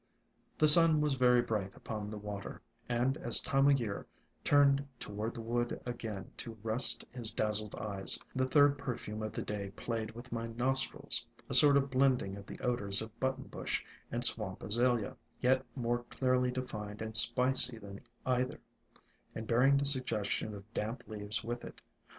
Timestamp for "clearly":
16.09-16.49